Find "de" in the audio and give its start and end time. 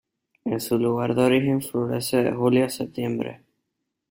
1.13-1.25, 2.23-2.31